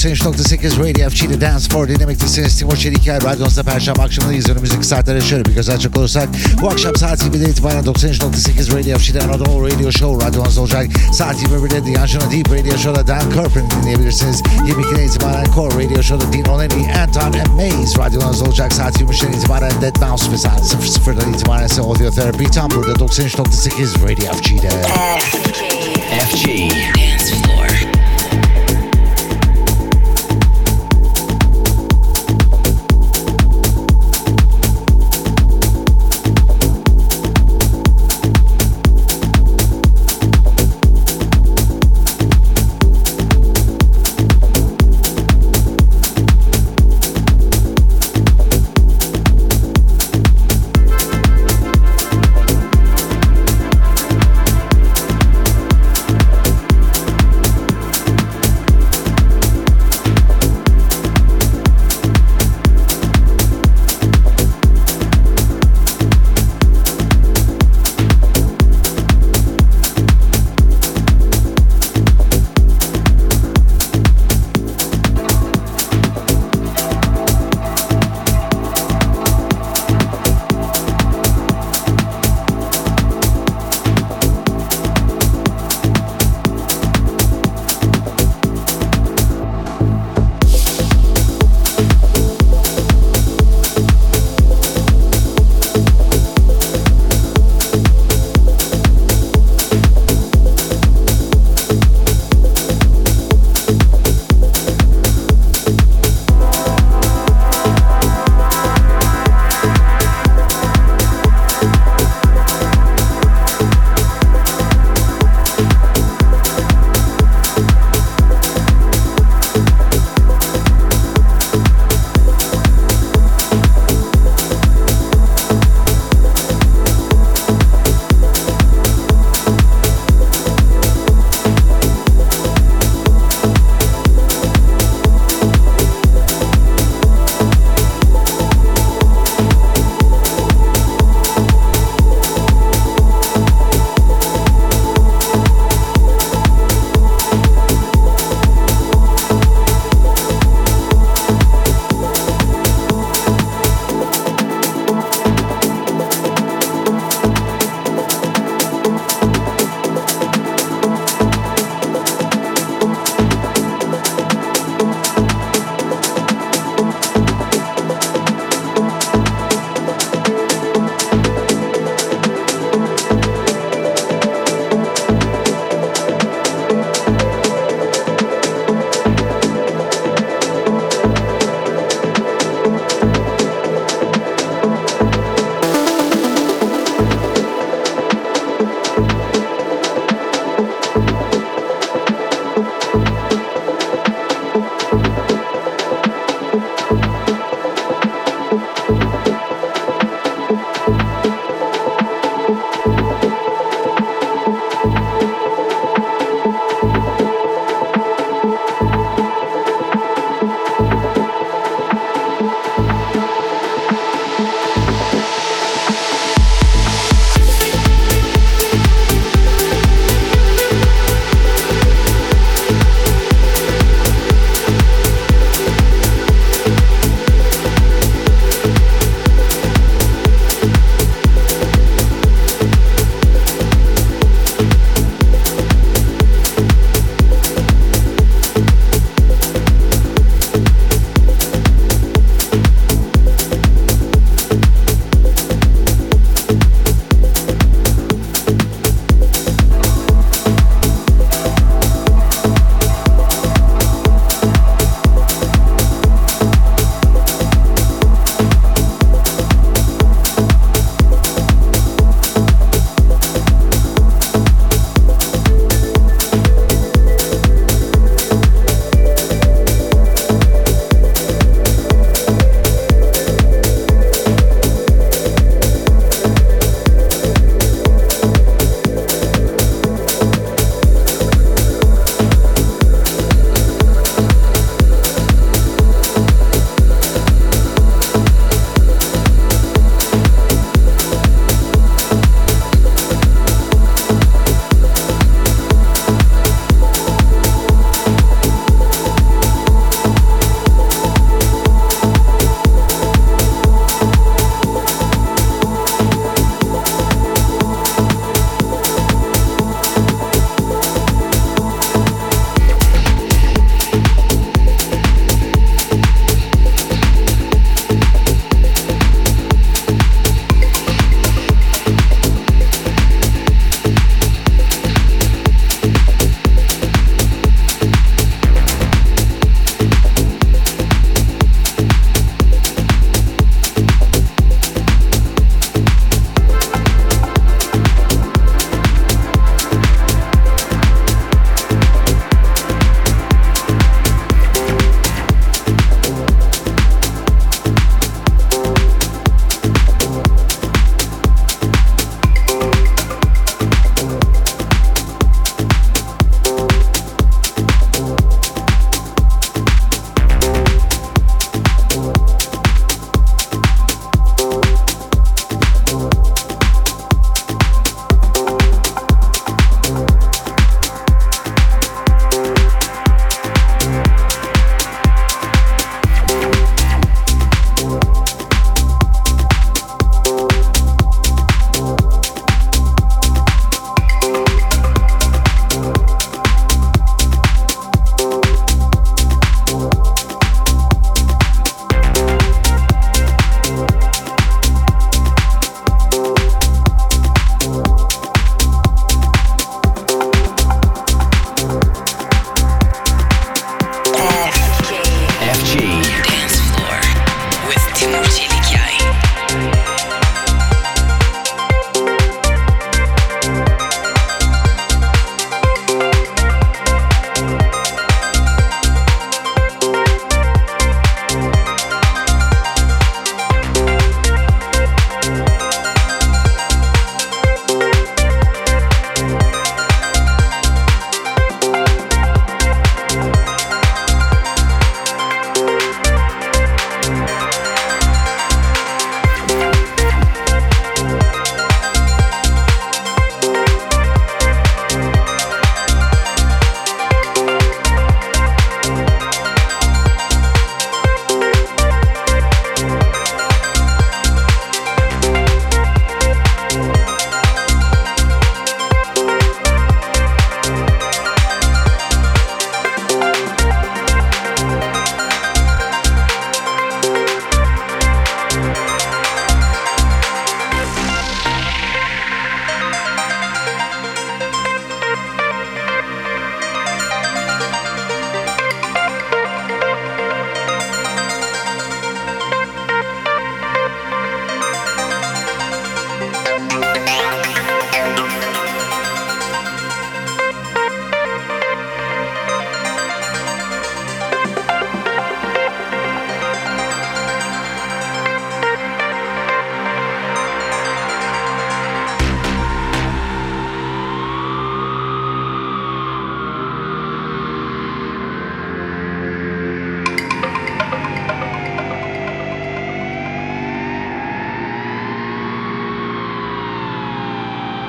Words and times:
93.8 0.00 0.78
Radio 0.78 1.10
FG'de 1.10 1.40
Dance 1.40 1.68
for 1.68 1.88
dinlemektesiniz. 1.88 2.58
Timur 2.58 2.76
Çelikay 2.76 3.22
Radyonuzda 3.22 3.62
Perşembe 3.62 4.02
akşamındayız. 4.02 4.48
Önümüzdeki 4.48 4.86
saatlere 4.86 5.20
şöyle 5.20 5.44
bir 5.44 5.54
göz 5.54 5.68
açacak 5.68 5.98
olursak 5.98 6.28
bu 6.62 6.70
akşam 6.70 6.96
saat 6.96 7.22
20'de 7.22 7.50
itibaren 7.50 7.84
93.8 7.84 8.78
Radio 8.78 8.98
FG'de 8.98 9.22
Anadolu 9.22 9.66
Radio 9.66 9.92
Show 9.92 10.26
radyonuzda 10.26 10.60
olacak. 10.60 10.86
Saat 11.12 11.42
21'de 11.42 11.92
The 11.92 12.00
Angela 12.00 12.30
Deep 12.30 12.52
Radio 12.52 12.78
Show'da 12.78 13.06
Dan 13.06 13.30
Kerpin 13.30 13.70
dinleyebilirsiniz. 13.70 14.42
22'den 14.42 15.04
itibaren 15.04 15.52
Core 15.54 15.84
Radio 15.84 16.02
Show'da 16.02 16.32
Dean 16.32 16.44
O'Leary, 16.44 17.00
Anton 17.02 17.32
and 17.32 17.54
Maze 17.56 17.98
radyonuzda 17.98 18.44
olacak. 18.44 18.72
Saat 18.72 19.00
23'den 19.00 19.32
itibaren 19.32 19.72
Dead 19.82 19.96
Mouse 20.08 20.32
ve 20.32 20.38
saat 20.38 20.60
00'dan 20.60 21.32
itibaren 21.32 21.66
ise 21.66 21.82
Audio 21.82 22.10
Therapy 22.10 22.44
tam 22.44 22.70
burada 22.70 22.92
93.8 22.92 24.02
Radio 24.02 24.32
FG'de. 24.32 24.70
FG. 26.30 26.46
Dance 26.46 27.34
floor. 27.42 27.59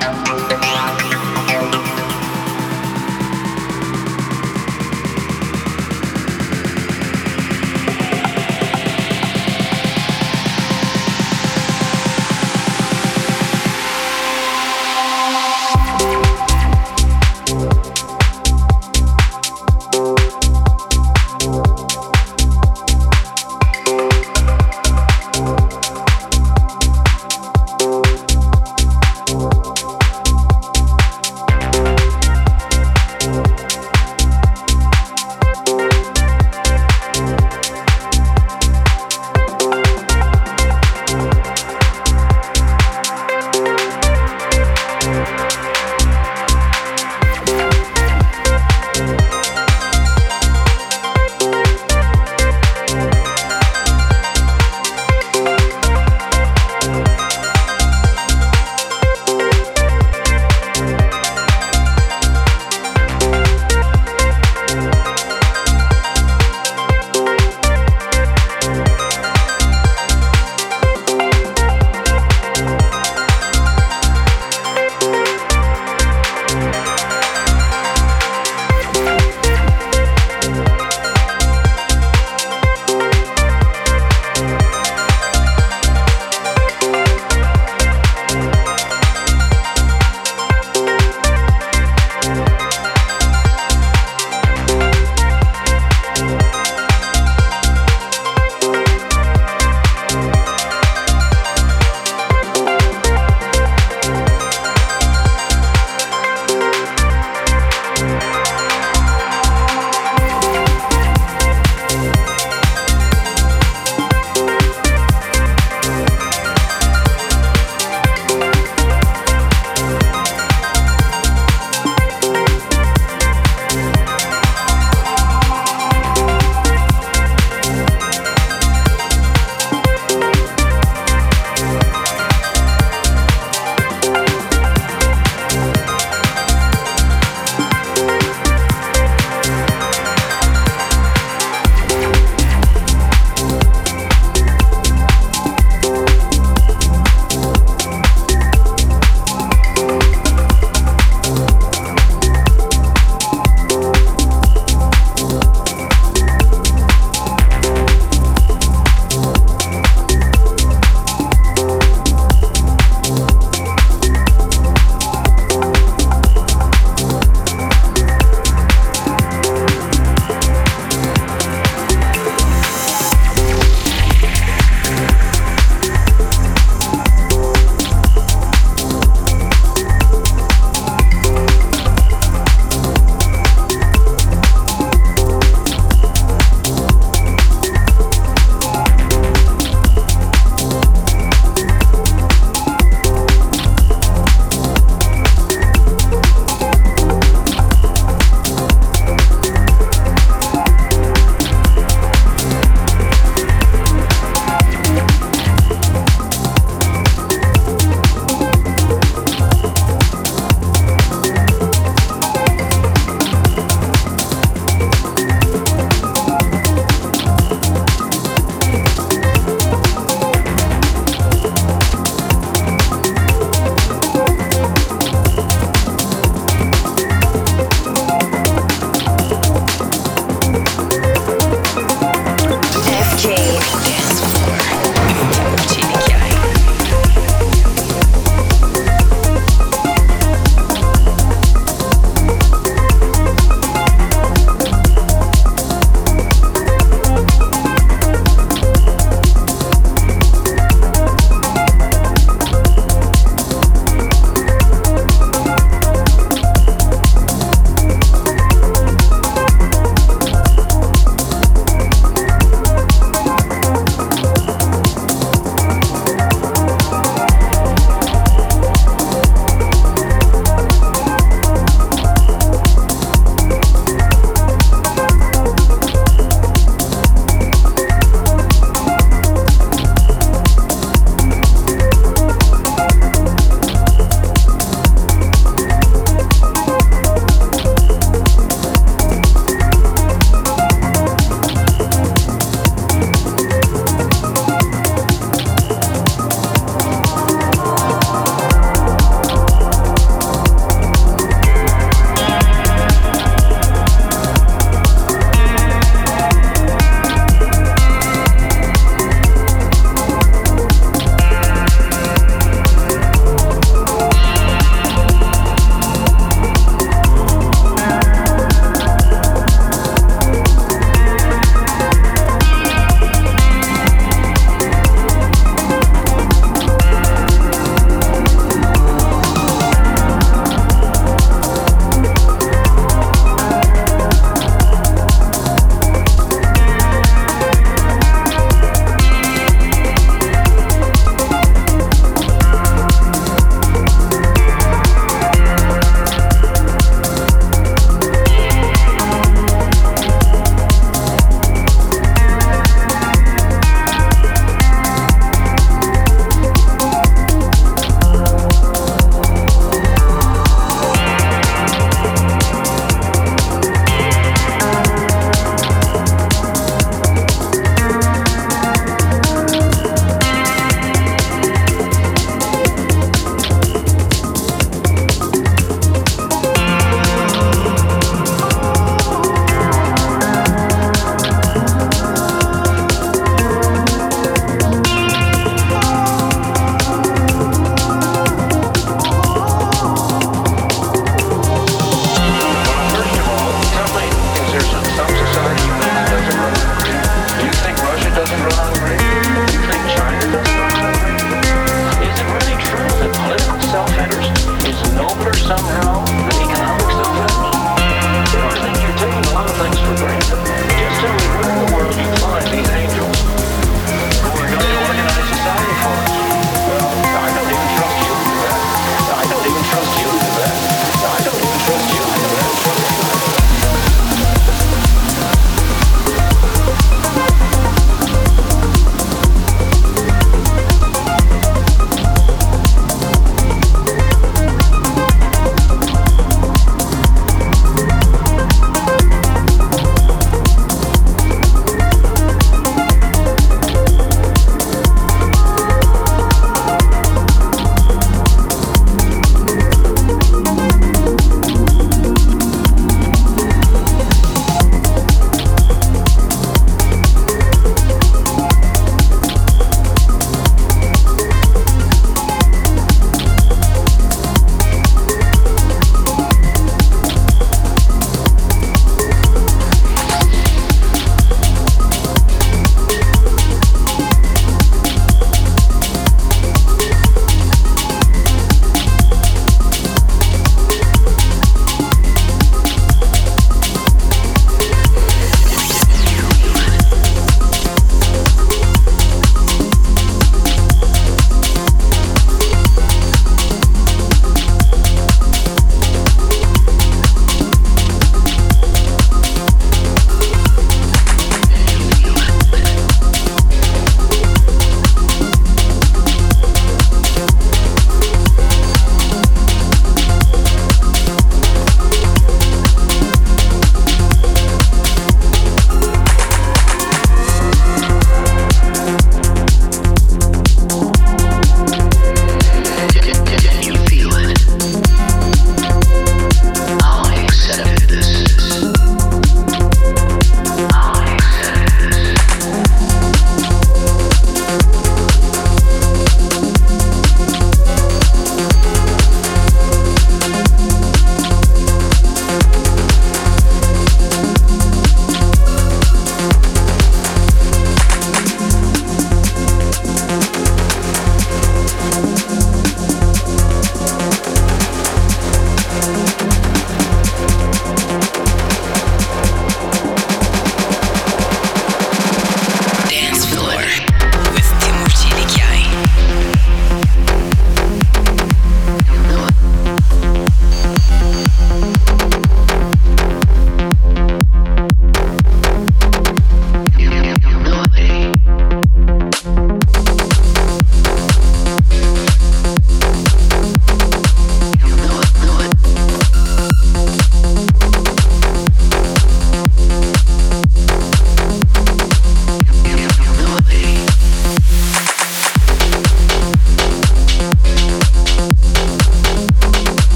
I'm 0.00 1.87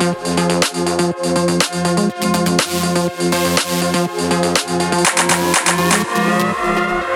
Thank 0.00 0.16
you. 7.02 7.07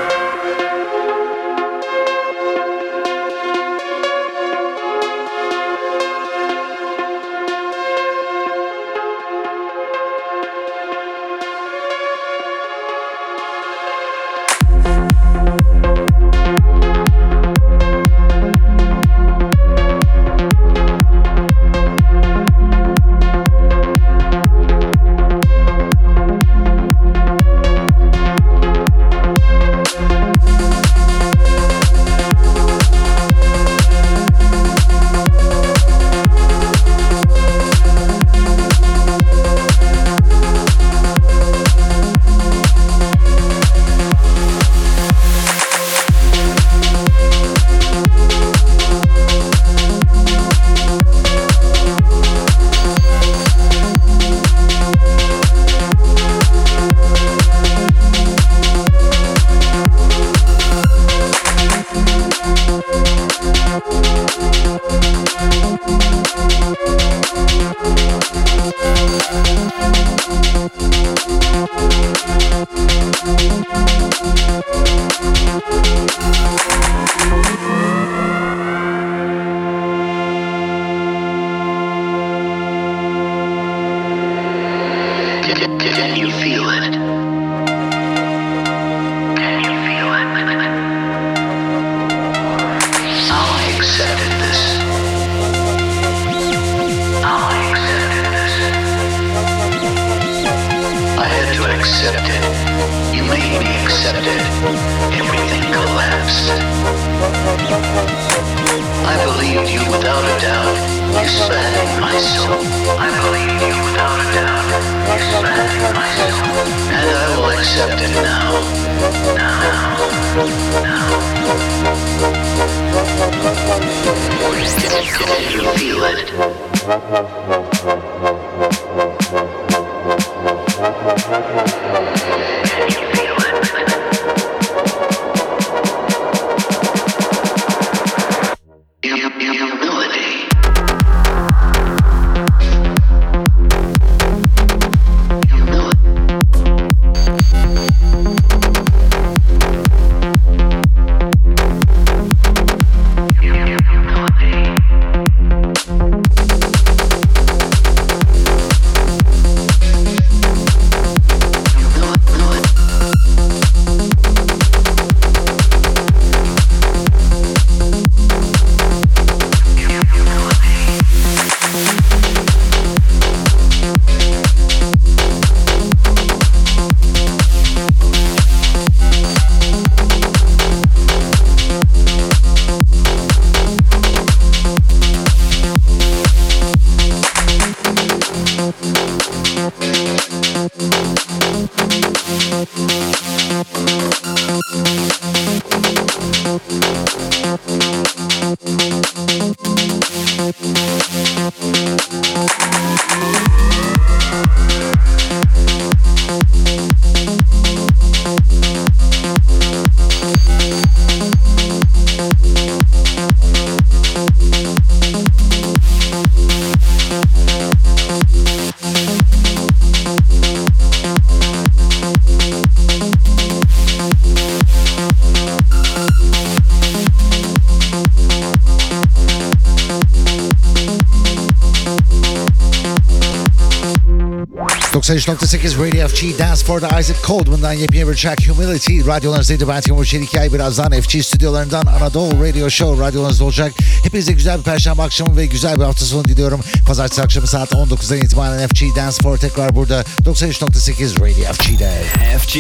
...93.8 235.03 235.79
Radio 235.79 236.09
FG 236.09 236.39
Dance 236.39 236.63
for 236.65 236.81
the 236.81 237.01
Isaac 237.01 237.27
Coldman'dan 237.27 237.73
yepyeni 237.73 238.09
bir 238.09 238.17
track 238.17 238.49
Humility. 238.49 239.01
Radyolarınızdaydı 239.07 239.69
ben 239.69 239.81
Timur 239.81 240.05
Çelikay. 240.05 240.53
Birazdan 240.53 241.01
FG 241.01 241.25
stüdyolarından 241.25 241.87
Anadolu 241.87 242.45
Radio 242.45 242.71
Show 242.71 243.05
radyolarınızda 243.05 243.45
olacak. 243.45 243.73
Hepinize 244.05 244.33
güzel 244.33 244.59
bir 244.59 244.63
perşembe 244.63 245.03
akşamı 245.03 245.37
ve 245.37 245.47
güzel 245.47 245.77
bir 245.77 245.85
hafta 245.85 246.05
sonu 246.05 246.25
diliyorum. 246.25 246.61
Pazartesi 246.87 247.23
akşamı 247.23 247.47
saat 247.47 247.73
19'dan 247.73 248.19
itibaren 248.19 248.69
FG 248.69 248.97
Dance 248.97 249.17
for 249.23 249.37
tekrar 249.37 249.77
burada 249.77 250.05
93.8 250.25 251.21
Radio 251.21 251.53
FG'de. 251.53 251.93
FG. 252.39 252.57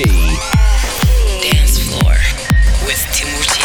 Dance 1.42 1.72
floor 1.72 2.16
with 2.86 3.12
Timur 3.12 3.61